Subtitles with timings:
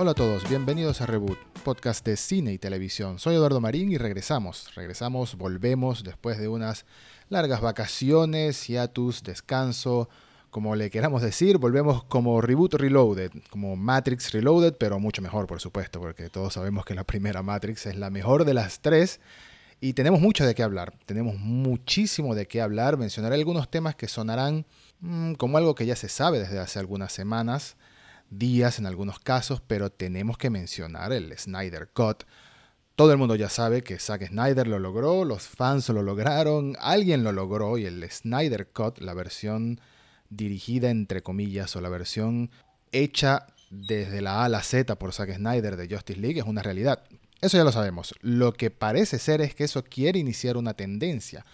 [0.00, 3.18] Hola a todos, bienvenidos a Reboot, podcast de cine y televisión.
[3.18, 6.86] Soy Eduardo Marín y regresamos, regresamos, volvemos después de unas
[7.30, 10.08] largas vacaciones, hiatus, descanso,
[10.50, 15.60] como le queramos decir, volvemos como Reboot Reloaded, como Matrix Reloaded, pero mucho mejor, por
[15.60, 19.18] supuesto, porque todos sabemos que la primera Matrix es la mejor de las tres
[19.80, 22.98] y tenemos mucho de qué hablar, tenemos muchísimo de qué hablar.
[22.98, 24.64] Mencionaré algunos temas que sonarán
[25.00, 27.76] mm, como algo que ya se sabe desde hace algunas semanas,
[28.30, 32.24] días en algunos casos, pero tenemos que mencionar el Snyder Cut.
[32.94, 37.22] Todo el mundo ya sabe que Zack Snyder lo logró, los fans lo lograron, alguien
[37.24, 39.80] lo logró y el Snyder Cut, la versión
[40.30, 42.50] dirigida entre comillas o la versión
[42.92, 46.62] hecha desde la A a la Z por Zack Snyder de Justice League es una
[46.62, 47.04] realidad.
[47.40, 48.14] Eso ya lo sabemos.
[48.20, 51.44] Lo que parece ser es que eso quiere iniciar una tendencia,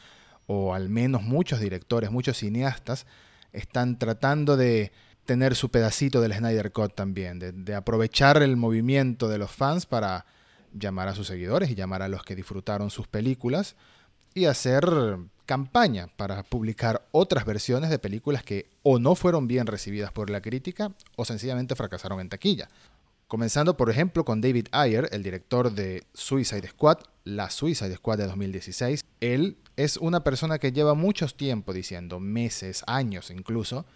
[0.46, 3.06] o al menos muchos directores, muchos cineastas
[3.52, 4.92] están tratando de
[5.24, 10.26] tener su pedacito del Snyder Cut también, de, aprovechar el movimiento de los fans para
[10.72, 13.76] llamar a sus seguidores y llamar a los que disfrutaron sus películas
[14.34, 14.84] y hacer
[15.46, 20.40] campaña para publicar otras versiones de películas que o no fueron bien recibidas por la
[20.40, 22.68] crítica o sencillamente fracasaron en taquilla.
[23.26, 28.26] Comenzando, por ejemplo, con David Ayer, el director de Suicide Squad, la Suicide Squad de
[28.26, 29.02] 2016.
[29.20, 33.86] Él es una persona que lleva mucho tiempo diciendo, meses, años incluso,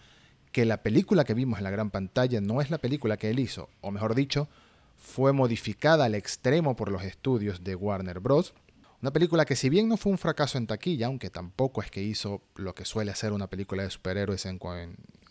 [0.52, 3.38] que la película que vimos en la gran pantalla no es la película que él
[3.38, 4.48] hizo, o mejor dicho,
[4.96, 8.54] fue modificada al extremo por los estudios de Warner Bros.
[9.00, 12.02] Una película que si bien no fue un fracaso en taquilla, aunque tampoco es que
[12.02, 14.58] hizo lo que suele hacer una película de superhéroes en,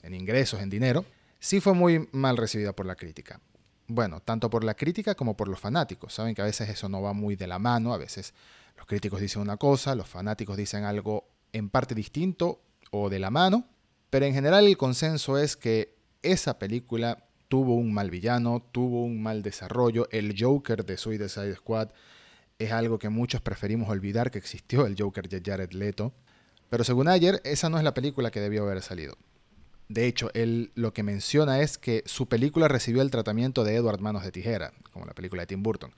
[0.03, 1.05] en ingresos, en dinero,
[1.39, 3.41] sí fue muy mal recibida por la crítica
[3.87, 6.13] bueno, tanto por la crítica como por los fanáticos.
[6.13, 8.33] Saben que a veces eso no va muy de la mano, a veces
[8.75, 13.31] los críticos dicen una cosa, los fanáticos dicen algo en parte distinto o de la
[13.31, 13.65] mano,
[14.09, 19.21] pero en general el consenso es que esa película tuvo un mal villano, tuvo un
[19.21, 21.89] mal desarrollo, el Joker de Suicide Squad
[22.59, 26.13] es algo que muchos preferimos olvidar que existió, el Joker de Jared Leto,
[26.69, 29.15] pero según ayer, esa no es la película que debió haber salido.
[29.89, 34.01] De hecho, él lo que menciona es que su película recibió el tratamiento de Edward
[34.01, 35.93] Manos de Tijera, como la película de Tim Burton,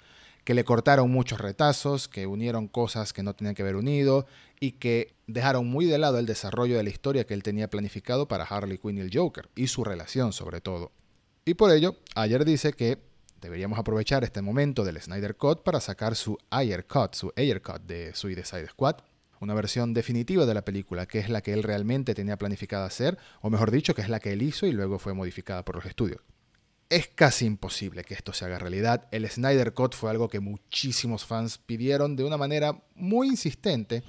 [0.49, 4.25] que le cortaron muchos retazos, que unieron cosas que no tenían que haber unido
[4.59, 8.27] y que dejaron muy de lado el desarrollo de la historia que él tenía planificado
[8.27, 10.91] para Harley Quinn y el Joker, y su relación sobre todo.
[11.45, 12.97] Y por ello, ayer dice que
[13.39, 17.83] deberíamos aprovechar este momento del Snyder Cut para sacar su Ayer Cut, su Ayer Cut
[17.83, 18.95] de Suicide Squad,
[19.41, 23.19] una versión definitiva de la película, que es la que él realmente tenía planificada hacer,
[23.41, 25.85] o mejor dicho, que es la que él hizo y luego fue modificada por los
[25.85, 26.21] estudios.
[26.89, 29.07] Es casi imposible que esto se haga realidad.
[29.11, 34.03] El Snyder Cut fue algo que muchísimos fans pidieron de una manera muy insistente,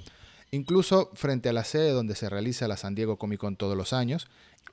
[0.49, 3.93] incluso frente a la sede donde se realiza la San Diego Comic Con todos los
[3.93, 4.27] años.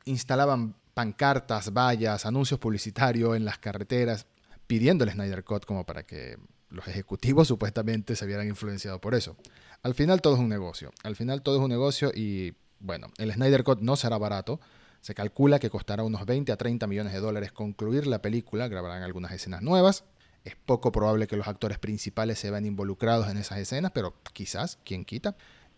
[0.06, 4.24] Instalaban pancartas, vallas, anuncios publicitarios en las carreteras,
[4.66, 6.38] pidiendo el Snyder Cut como para que
[6.70, 9.36] los ejecutivos supuestamente se vieran influenciados por eso.
[9.82, 10.92] Al final todo es un negocio.
[11.02, 14.60] Al final todo es un negocio y bueno, el Snyder Cut no será barato.
[15.00, 19.02] Se calcula que costará unos 20 a 30 millones de dólares concluir la película, grabarán
[19.02, 20.04] algunas escenas nuevas.
[20.44, 24.78] Es poco probable que los actores principales se vean involucrados en esas escenas, pero quizás,
[24.84, 25.36] quien quita.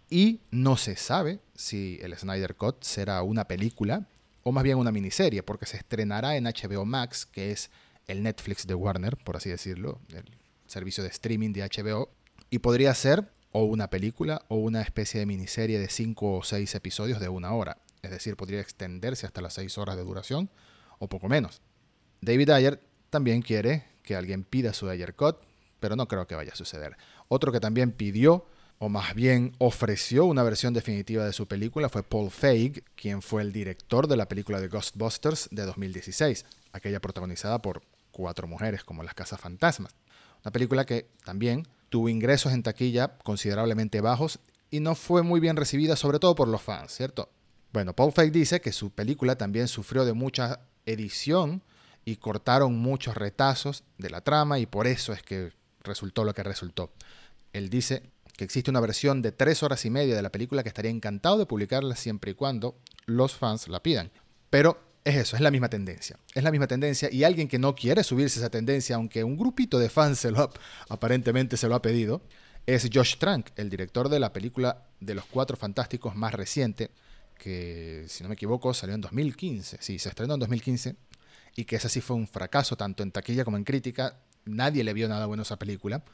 [0.08, 4.06] Y no se sabe si el Snyder Cut será una película
[4.42, 7.70] o más bien una miniserie, porque se estrenará en HBO Max, que es
[8.06, 10.24] el Netflix de Warner, por así decirlo, el
[10.66, 12.10] servicio de streaming de HBO,
[12.48, 16.74] y podría ser o una película o una especie de miniserie de 5 o 6
[16.74, 17.78] episodios de una hora.
[18.02, 20.50] Es decir, podría extenderse hasta las 6 horas de duración
[20.98, 21.60] o poco menos.
[22.20, 25.36] David Ayer también quiere que alguien pida su Ayer Cut,
[25.80, 26.96] pero no creo que vaya a suceder.
[27.28, 28.46] Otro que también pidió,
[28.78, 33.42] o más bien ofreció una versión definitiva de su película fue Paul Feig, quien fue
[33.42, 39.02] el director de la película de Ghostbusters de 2016, aquella protagonizada por cuatro mujeres como
[39.02, 39.94] las casas fantasmas.
[40.42, 44.38] Una película que también tuvo ingresos en taquilla considerablemente bajos
[44.70, 47.28] y no fue muy bien recibida, sobre todo por los fans, ¿cierto?
[47.72, 51.62] Bueno, Paul Feig dice que su película también sufrió de mucha edición
[52.04, 55.52] y cortaron muchos retazos de la trama y por eso es que
[55.82, 56.92] resultó lo que resultó.
[57.52, 58.02] Él dice
[58.36, 61.38] que existe una versión de tres horas y media de la película que estaría encantado
[61.38, 64.10] de publicarla siempre y cuando los fans la pidan.
[64.48, 66.18] Pero es eso, es la misma tendencia.
[66.34, 69.78] Es la misma tendencia y alguien que no quiere subirse esa tendencia, aunque un grupito
[69.78, 70.50] de fans lo
[70.88, 72.22] aparentemente se lo ha pedido,
[72.66, 76.90] es Josh Trank, el director de la película de los Cuatro Fantásticos más reciente,
[77.42, 79.78] que si no me equivoco salió en 2015.
[79.80, 80.96] Sí, se estrenó en 2015
[81.56, 84.20] y que ese sí fue un fracaso tanto en taquilla como en crítica.
[84.44, 86.04] Nadie le vio nada bueno a esa película.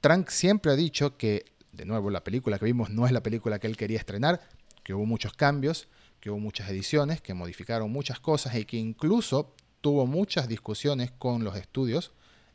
[0.00, 3.58] Trank siempre ha dicho que, de nuevo, la película que vimos no es la película
[3.58, 4.40] que él quería estrenar,
[4.82, 5.88] que hubo muchos cambios
[6.22, 11.42] que hubo muchas ediciones que modificaron muchas cosas y que incluso tuvo muchas discusiones con
[11.42, 12.12] los estudios,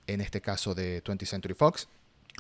[0.08, 1.90] en este caso de 20th Century Fox,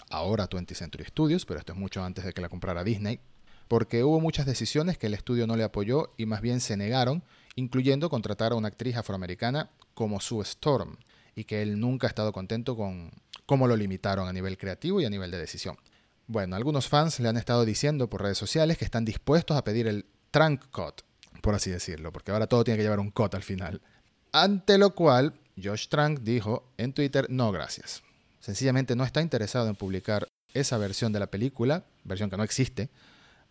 [0.09, 3.19] ahora 20th Century Studios, pero esto es mucho antes de que la comprara Disney,
[3.67, 7.23] porque hubo muchas decisiones que el estudio no le apoyó y más bien se negaron,
[7.55, 10.97] incluyendo contratar a una actriz afroamericana como Sue Storm,
[11.35, 13.11] y que él nunca ha estado contento con
[13.45, 15.77] cómo lo limitaron a nivel creativo y a nivel de decisión.
[16.27, 19.87] Bueno, algunos fans le han estado diciendo por redes sociales que están dispuestos a pedir
[19.87, 21.01] el trunk cut,
[21.41, 23.81] por así decirlo, porque ahora todo tiene que llevar un cut al final.
[24.33, 28.03] Ante lo cual, Josh Trank dijo en Twitter, no gracias.
[28.39, 32.89] Sencillamente no está interesado en publicar esa versión de la película, versión que no existe,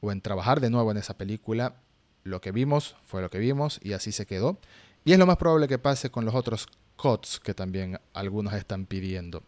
[0.06, 1.74] o en trabajar de nuevo en esa película.
[2.22, 4.58] Lo que vimos fue lo que vimos y así se quedó.
[5.04, 6.66] Y es lo más probable que pase con los otros
[6.96, 9.42] cuts que también algunos están pidiendo.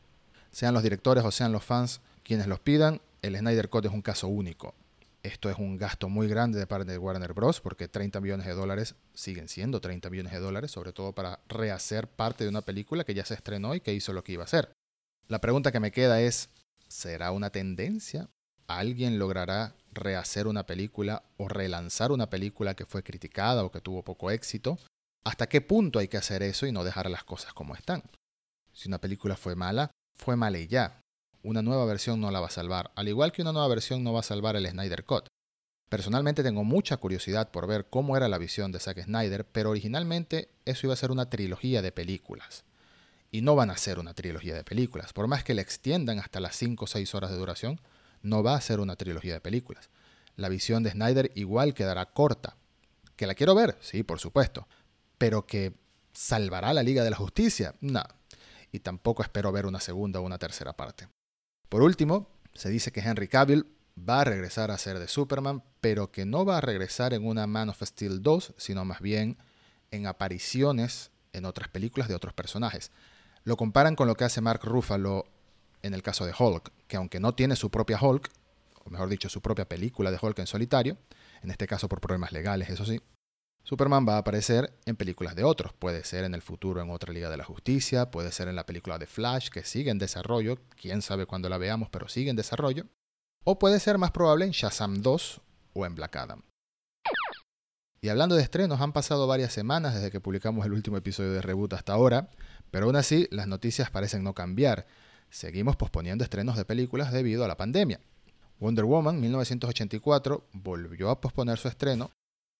[0.50, 4.02] Sean los directores o sean los fans quienes los pidan, el Snyder Cut es un
[4.02, 4.74] caso único.
[5.22, 7.60] Esto es un gasto muy grande de parte de Warner Bros.
[7.60, 12.06] porque 30 millones de dólares siguen siendo 30 millones de dólares, sobre todo para rehacer
[12.06, 14.44] parte de una película que ya se estrenó y que hizo lo que iba a
[14.44, 14.70] hacer.
[15.26, 16.50] La pregunta que me queda es,
[16.86, 18.28] ¿será una tendencia?
[18.66, 24.02] ¿Alguien logrará rehacer una película o relanzar una película que fue criticada o que tuvo
[24.02, 24.78] poco éxito?
[25.24, 28.02] ¿Hasta qué punto hay que hacer eso y no dejar las cosas como están?
[28.72, 31.00] Si una película fue mala, fue mala y ya
[31.42, 34.12] una nueva versión no la va a salvar, al igual que una nueva versión no
[34.12, 35.26] va a salvar el Snyder Cut.
[35.88, 40.50] Personalmente tengo mucha curiosidad por ver cómo era la visión de Zack Snyder, pero originalmente
[40.66, 42.64] eso iba a ser una trilogía de películas.
[43.30, 45.12] Y no van a ser una trilogía de películas.
[45.12, 47.80] Por más que la extiendan hasta las 5 o 6 horas de duración,
[48.28, 49.90] no va a ser una trilogía de películas.
[50.36, 52.56] La visión de Snyder igual quedará corta.
[53.16, 53.76] ¿Que la quiero ver?
[53.80, 54.68] Sí, por supuesto.
[55.18, 55.74] Pero que
[56.12, 57.74] salvará la Liga de la Justicia?
[57.80, 58.02] No.
[58.70, 61.08] Y tampoco espero ver una segunda o una tercera parte.
[61.68, 63.66] Por último, se dice que Henry Cavill
[63.98, 67.46] va a regresar a ser de Superman, pero que no va a regresar en una
[67.46, 69.38] Man of Steel 2, sino más bien
[69.90, 72.92] en apariciones en otras películas de otros personajes.
[73.44, 75.26] Lo comparan con lo que hace Mark Ruffalo
[75.82, 78.30] en el caso de Hulk, que aunque no tiene su propia Hulk,
[78.84, 80.96] o mejor dicho, su propia película de Hulk en solitario,
[81.42, 83.00] en este caso por problemas legales, eso sí,
[83.68, 85.74] Superman va a aparecer en películas de otros.
[85.74, 88.64] Puede ser en el futuro en otra Liga de la Justicia, puede ser en la
[88.64, 92.36] película de Flash, que sigue en desarrollo, quién sabe cuándo la veamos, pero sigue en
[92.36, 92.86] desarrollo.
[93.44, 95.42] O puede ser más probable en Shazam 2
[95.74, 96.42] o en Black Adam.
[98.00, 101.42] Y hablando de estrenos, han pasado varias semanas desde que publicamos el último episodio de
[101.42, 102.30] Reboot hasta ahora,
[102.70, 104.86] pero aún así las noticias parecen no cambiar.
[105.30, 108.00] Seguimos posponiendo estrenos de películas debido a la pandemia.
[108.60, 112.10] Wonder Woman 1984 volvió a posponer su estreno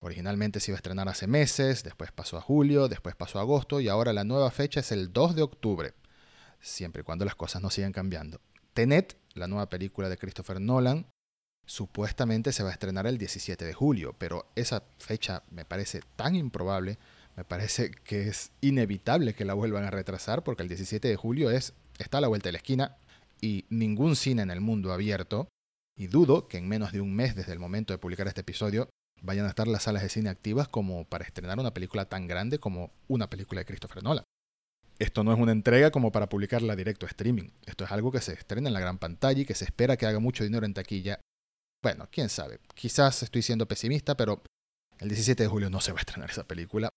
[0.01, 3.81] Originalmente se iba a estrenar hace meses, después pasó a julio, después pasó a agosto
[3.81, 5.93] y ahora la nueva fecha es el 2 de octubre,
[6.61, 8.39] siempre y cuando las cosas no sigan cambiando.
[8.73, 11.05] Tenet, la nueva película de Christopher Nolan,
[11.65, 16.33] supuestamente se va a estrenar el 17 de julio, pero esa fecha me parece tan
[16.35, 16.97] improbable,
[17.35, 21.51] me parece que es inevitable que la vuelvan a retrasar porque el 17 de julio
[21.51, 22.97] es está a la vuelta de la esquina
[23.41, 25.49] y ningún cine en el mundo abierto
[25.97, 28.89] y dudo que en menos de un mes desde el momento de publicar este episodio
[29.21, 32.57] vayan a estar las salas de cine activas como para estrenar una película tan grande
[32.57, 34.23] como una película de Christopher Nolan.
[34.97, 37.49] Esto no es una entrega como para publicarla directo a streaming.
[37.65, 40.05] Esto es algo que se estrena en la gran pantalla y que se espera que
[40.05, 41.21] haga mucho dinero en taquilla.
[41.81, 42.59] Bueno, quién sabe.
[42.75, 44.41] Quizás estoy siendo pesimista, pero
[44.99, 46.89] el 17 de julio no se va a estrenar esa película.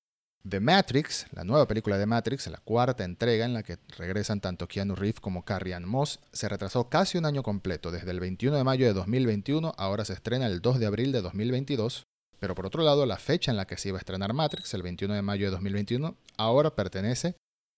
[0.49, 4.67] The Matrix, la nueva película de Matrix, la cuarta entrega en la que regresan tanto
[4.67, 8.65] Keanu Reeves como Carrie Moss, se retrasó casi un año completo, desde el 21 de
[8.65, 12.07] mayo de 2021, ahora se estrena el 2 de abril de 2022,
[12.41, 14.83] pero por otro lado, la fecha en la que se iba a estrenar Matrix, el
[14.83, 17.37] 21 de mayo de 2021, ahora pertenece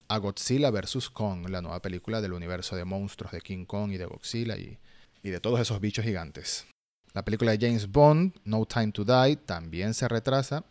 [0.09, 1.11] a Godzilla vs.
[1.11, 4.79] Kong, la nueva película del universo de monstruos de King Kong y de Godzilla y,
[5.23, 6.67] y de todos esos bichos gigantes.
[7.13, 10.65] La película de James Bond, No Time to Die, también se retrasa.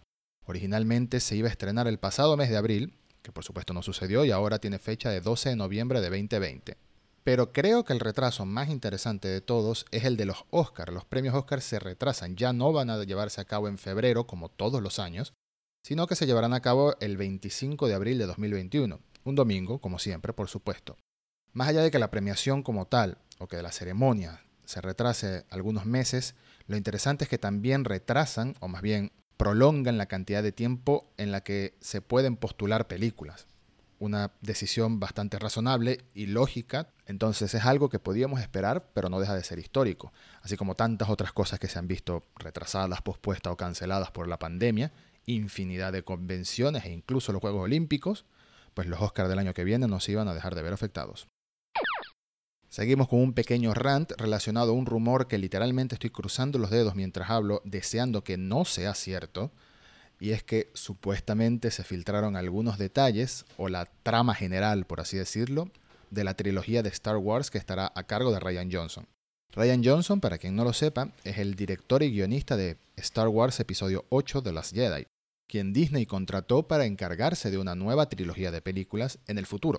[0.45, 4.25] Originalmente se iba a estrenar el pasado mes de abril, que por supuesto no sucedió
[4.25, 6.77] y ahora tiene fecha de 12 de noviembre de 2020.
[7.23, 10.93] Pero creo que el retraso más interesante de todos es el de los Oscars.
[10.93, 14.49] Los premios Oscar se retrasan, ya no van a llevarse a cabo en febrero como
[14.49, 15.33] todos los años,
[15.83, 19.99] sino que se llevarán a cabo el 25 de abril de 2021, un domingo, como
[19.99, 20.97] siempre, por supuesto.
[21.53, 25.85] Más allá de que la premiación como tal, o que la ceremonia se retrase algunos
[25.85, 26.35] meses,
[26.67, 31.31] lo interesante es que también retrasan, o más bien prolongan la cantidad de tiempo en
[31.31, 33.47] la que se pueden postular películas
[34.03, 36.89] una decisión bastante razonable y lógica.
[37.05, 40.11] Entonces es algo que podíamos esperar, pero no deja de ser histórico.
[40.41, 44.39] Así como tantas otras cosas que se han visto retrasadas, pospuestas o canceladas por la
[44.39, 44.91] pandemia,
[45.25, 48.25] infinidad de convenciones e incluso los Juegos Olímpicos,
[48.73, 51.27] pues los Oscars del año que viene nos iban a dejar de ver afectados.
[52.73, 56.95] Seguimos con un pequeño rant relacionado a un rumor que literalmente estoy cruzando los dedos
[56.95, 59.51] mientras hablo, deseando que no sea cierto,
[60.19, 65.69] y es que supuestamente se filtraron algunos detalles o la trama general, por así decirlo,
[66.09, 69.05] de la trilogía de Star Wars que estará a cargo de Ryan Johnson.
[69.51, 73.59] Ryan Johnson, para quien no lo sepa, es el director y guionista de Star Wars
[73.59, 75.05] Episodio 8 de las Jedi,
[75.47, 79.77] quien Disney contrató para encargarse de una nueva trilogía de películas en el futuro.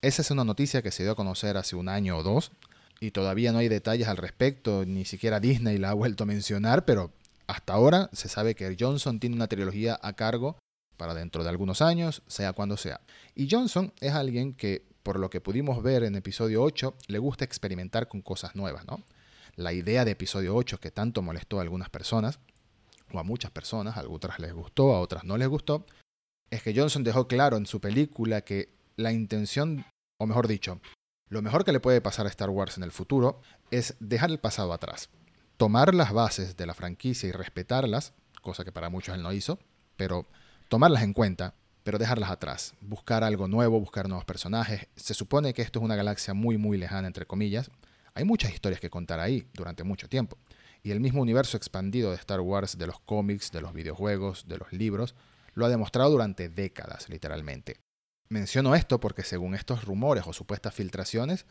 [0.00, 2.52] Esa es una noticia que se dio a conocer hace un año o dos,
[3.00, 6.84] y todavía no hay detalles al respecto, ni siquiera Disney la ha vuelto a mencionar,
[6.84, 7.12] pero
[7.48, 10.56] hasta ahora se sabe que Johnson tiene una trilogía a cargo
[10.96, 13.00] para dentro de algunos años, sea cuando sea.
[13.34, 17.44] Y Johnson es alguien que por lo que pudimos ver en episodio 8, le gusta
[17.44, 19.02] experimentar con cosas nuevas, ¿no?
[19.56, 22.38] La idea de episodio 8 que tanto molestó a algunas personas,
[23.12, 25.86] o a muchas personas, a otras les gustó, a otras no les gustó,
[26.50, 29.86] es que Johnson dejó claro en su película que la intención,
[30.18, 30.80] o mejor dicho,
[31.28, 33.40] lo mejor que le puede pasar a Star Wars en el futuro
[33.70, 35.08] es dejar el pasado atrás,
[35.56, 38.12] tomar las bases de la franquicia y respetarlas,
[38.42, 39.58] cosa que para muchos él no hizo,
[39.96, 40.26] pero
[40.68, 41.54] tomarlas en cuenta
[41.88, 44.88] pero dejarlas atrás, buscar algo nuevo, buscar nuevos personajes.
[44.94, 47.70] Se supone que esto es una galaxia muy, muy lejana, entre comillas.
[48.12, 50.36] Hay muchas historias que contar ahí durante mucho tiempo.
[50.82, 54.58] Y el mismo universo expandido de Star Wars, de los cómics, de los videojuegos, de
[54.58, 55.14] los libros,
[55.54, 57.78] lo ha demostrado durante décadas, literalmente.
[58.28, 61.46] Menciono esto porque según estos rumores o supuestas filtraciones,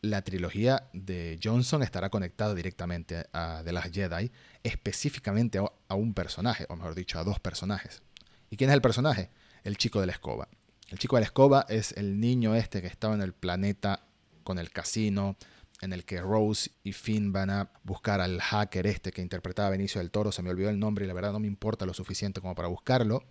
[0.00, 4.32] la trilogía de Johnson estará conectada directamente a The Last Jedi,
[4.62, 8.02] específicamente a un personaje, o mejor dicho, a dos personajes.
[8.48, 9.30] ¿Y quién es el personaje?
[9.64, 10.48] el chico de la escoba.
[10.88, 14.00] El chico de la escoba es el niño este que estaba en el planeta
[14.42, 15.36] con el casino,
[15.80, 20.00] en el que Rose y Finn van a buscar al hacker este que interpretaba Benicio
[20.00, 22.40] del Toro, se me olvidó el nombre y la verdad no me importa lo suficiente
[22.40, 23.24] como para buscarlo,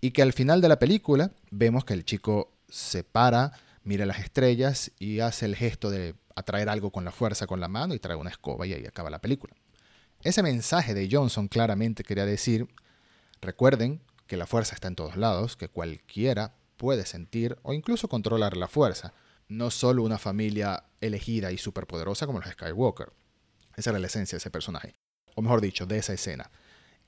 [0.00, 3.52] y que al final de la película vemos que el chico se para,
[3.82, 7.68] mira las estrellas y hace el gesto de atraer algo con la fuerza con la
[7.68, 9.54] mano y trae una escoba y ahí acaba la película.
[10.22, 12.68] Ese mensaje de Johnson claramente quería decir,
[13.40, 18.56] recuerden que la fuerza está en todos lados, que cualquiera puede sentir o incluso controlar
[18.56, 19.14] la fuerza,
[19.48, 23.12] no solo una familia elegida y superpoderosa como los Skywalker.
[23.76, 24.94] Esa era la esencia de ese personaje,
[25.34, 26.50] o mejor dicho, de esa escena.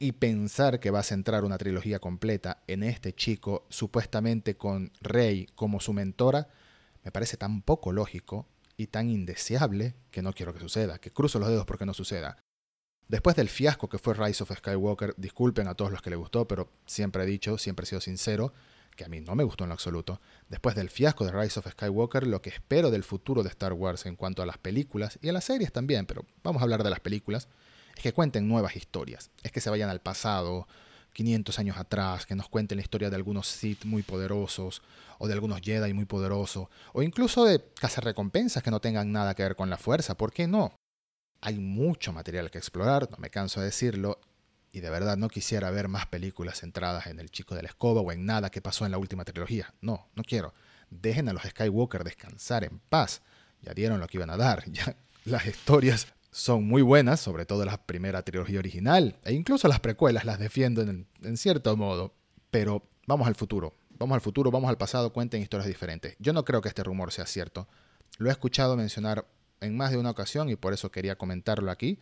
[0.02, 5.46] Y pensar que va a centrar una trilogía completa en este chico, supuestamente con Rey
[5.54, 6.48] como su mentora,
[7.04, 11.38] me parece tan poco lógico y tan indeseable que no quiero que suceda, que cruzo
[11.38, 12.38] los dedos porque no suceda.
[13.08, 16.48] Después del fiasco que fue Rise of Skywalker, disculpen a todos los que le gustó,
[16.48, 18.54] pero siempre he dicho, siempre he sido sincero,
[18.96, 20.22] que a mí no me gustó en lo absoluto.
[20.48, 24.06] Después del fiasco de Rise of Skywalker, lo que espero del futuro de Star Wars
[24.06, 26.88] en cuanto a las películas y a las series también, pero vamos a hablar de
[26.88, 27.48] las películas,
[27.96, 30.66] es que cuenten nuevas historias, es que se vayan al pasado,
[31.12, 34.82] 500 años atrás, que nos cuenten la historia de algunos Sith muy poderosos,
[35.18, 37.62] o de algunos Jedi muy poderosos, o incluso de
[37.98, 40.72] recompensas que no tengan nada que ver con la fuerza, ¿por qué no?
[41.40, 44.20] Hay mucho material que explorar, no me canso de decirlo,
[44.72, 48.00] y de verdad no quisiera ver más películas centradas en el chico de la escoba
[48.00, 49.74] o en nada que pasó en la última trilogía.
[49.80, 50.54] No, no quiero.
[50.90, 53.22] Dejen a los Skywalker descansar en paz.
[53.62, 54.64] Ya dieron lo que iban a dar.
[54.70, 59.80] Ya las historias son muy buenas, sobre todo la primera trilogía original, e incluso las
[59.80, 62.14] precuelas las defiendo en, cierto modo.
[62.50, 63.74] Pero vamos al futuro.
[63.98, 66.16] Vamos al futuro, vamos al pasado, cuenten historias diferentes.
[66.18, 67.68] Yo no creo que este rumor sea cierto.
[68.18, 69.26] Lo he escuchado mencionar
[69.60, 71.98] en más de una ocasión y por eso quería comentarlo aquí.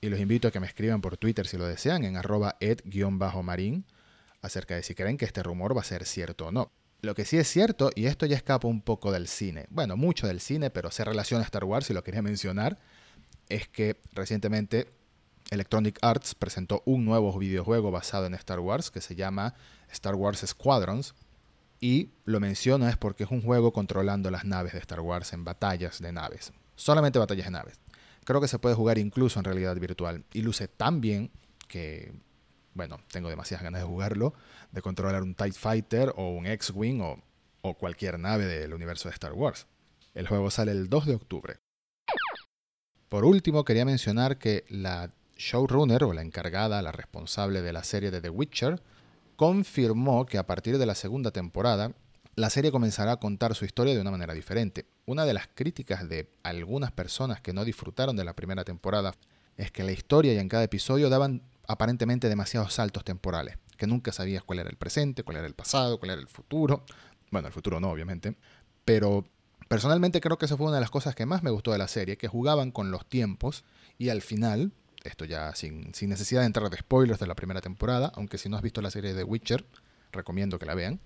[0.00, 3.84] Y los invito a que me escriban por Twitter si lo desean en arroba ed-marín
[4.42, 6.72] acerca de si creen que este rumor va a ser cierto o no.
[7.02, 10.26] Lo que sí es cierto, y esto ya escapa un poco del cine, bueno, mucho
[10.26, 12.78] del cine, pero se relaciona a Star Wars y lo quería mencionar,
[13.48, 14.88] es que recientemente
[15.50, 19.54] Electronic Arts presentó un nuevo videojuego basado en Star Wars que se llama
[19.90, 21.14] Star Wars Squadrons.
[21.78, 25.44] Y lo menciono es porque es un juego controlando las naves de Star Wars en
[25.44, 27.80] batallas de naves solamente batallas de naves.
[28.24, 31.30] Creo que se puede jugar incluso en realidad virtual y luce tan bien
[31.68, 32.12] que,
[32.74, 34.34] bueno, tengo demasiadas ganas de jugarlo,
[34.70, 37.22] de controlar un TIE Fighter o un X-Wing o,
[37.62, 39.66] o cualquier nave del universo de Star Wars.
[40.14, 41.56] El juego sale el 2 de octubre.
[43.16, 48.10] Por último, quería mencionar que la showrunner o la encargada, la responsable de la serie
[48.10, 48.82] de The Witcher,
[49.36, 51.94] confirmó que a partir de la segunda temporada
[52.34, 54.84] la serie comenzará a contar su historia de una manera diferente.
[55.06, 59.14] Una de las críticas de algunas personas que no disfrutaron de la primera temporada
[59.56, 64.12] es que la historia y en cada episodio daban aparentemente demasiados saltos temporales, que nunca
[64.12, 66.84] sabías cuál era el presente, cuál era el pasado, cuál era el futuro.
[67.30, 68.36] Bueno, el futuro no, obviamente.
[68.84, 69.24] Pero
[69.68, 71.88] personalmente creo que esa fue una de las cosas que más me gustó de la
[71.88, 73.64] serie, que jugaban con los tiempos
[73.98, 74.72] y al final,
[75.04, 78.48] esto ya sin, sin necesidad de entrar de spoilers de la primera temporada, aunque si
[78.48, 79.64] no has visto la serie de Witcher,
[80.12, 81.00] recomiendo que la vean,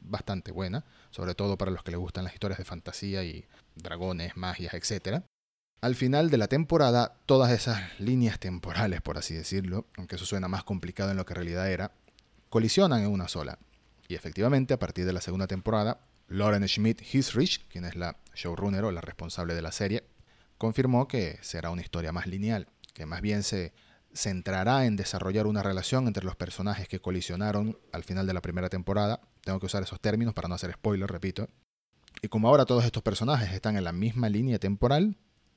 [0.00, 3.44] bastante buena, sobre todo para los que les gustan las historias de fantasía y
[3.76, 5.22] dragones, magias, etc.
[5.80, 10.48] Al final de la temporada, todas esas líneas temporales, por así decirlo, aunque eso suena
[10.48, 11.92] más complicado en lo que en realidad era,
[12.48, 13.58] colisionan en una sola.
[14.08, 18.84] Y efectivamente, a partir de la segunda temporada, Lauren Schmidt Hisrich, quien es la showrunner
[18.84, 20.04] o la responsable de la serie,
[20.58, 23.72] confirmó que será una historia más lineal, que más bien se
[24.14, 28.68] centrará en desarrollar una relación entre los personajes que colisionaron al final de la primera
[28.68, 29.20] temporada.
[29.42, 31.48] Tengo que usar esos términos para no hacer spoiler, repito.
[32.20, 35.16] Y como ahora todos estos personajes están en la misma línea temporal,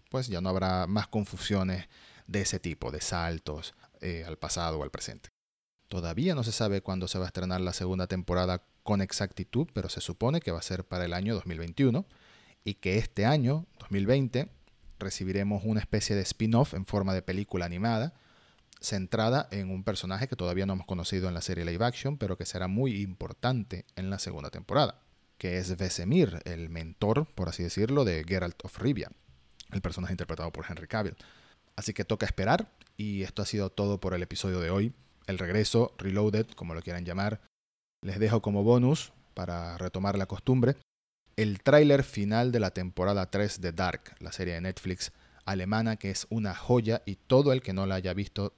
[0.10, 1.88] pues ya no habrá más confusiones
[2.28, 5.30] de ese tipo, de saltos eh, al pasado o al presente.
[5.88, 9.90] Todavía no se sabe cuándo se va a estrenar la segunda temporada con exactitud, pero
[9.90, 12.06] se supone que va a ser para el año 2021
[12.64, 14.50] y que este año, 2020,
[15.00, 18.14] recibiremos una especie de spin-off en forma de película animada
[18.82, 22.38] centrada en un personaje que todavía no hemos conocido en la serie live action, pero
[22.38, 25.00] que será muy importante en la segunda temporada,
[25.38, 29.12] que es Vesemir, el mentor, por así decirlo, de Geralt of Rivia,
[29.72, 31.16] el personaje interpretado por Henry Cavill.
[31.76, 34.94] Así que toca esperar, y esto ha sido todo por el episodio de hoy.
[35.28, 37.40] El regreso, Reloaded, como lo quieran llamar.
[38.04, 40.76] Les dejo como bonus, para retomar la costumbre,
[41.36, 45.12] el tráiler final de la temporada 3 de Dark, la serie de Netflix
[45.46, 48.54] alemana que es una joya y todo el que no la haya visto,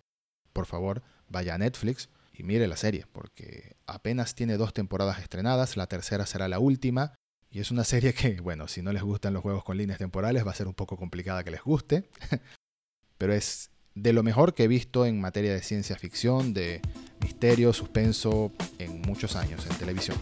[0.54, 5.78] por favor, vaya a Netflix y mire la serie, porque apenas tiene dos temporadas estrenadas,
[5.78, 7.14] la tercera será la última,
[7.52, 10.46] y es una serie que, bueno, si no les gustan los juegos con líneas temporales,
[10.46, 12.10] va a ser un poco complicada que les guste,
[13.18, 16.82] pero es de lo mejor que he visto en materia de ciencia ficción, de
[17.22, 20.18] misterio, suspenso, en muchos años en televisión.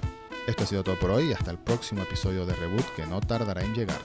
[0.47, 1.31] Esto ha sido todo por hoy.
[1.33, 3.99] Hasta el próximo episodio de Reboot que no tardará en llegar.